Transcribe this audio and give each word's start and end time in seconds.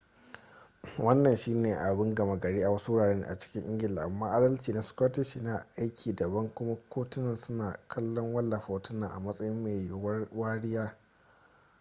wannan 0.97 1.35
shi 1.35 1.55
ne 1.55 1.75
abin 1.75 2.15
gama 2.15 2.39
gari 2.39 2.63
a 2.63 2.69
wasu 2.69 2.91
wurare 2.93 3.23
a 3.23 3.37
cikin 3.37 3.63
ingila 3.65 4.03
amma 4.03 4.29
adalci 4.31 4.73
na 4.73 4.81
scottish 4.81 5.35
yana 5.35 5.65
aiki 5.77 6.15
daban 6.15 6.53
kuma 6.53 6.75
kotunan 6.89 7.35
suna 7.37 7.79
kallon 7.87 8.33
wallafa 8.33 8.67
hotunan 8.67 9.11
a 9.11 9.19
matsayin 9.19 9.63
mai 9.63 9.87
yuwuwar 9.87 10.27
wariya 10.33 10.97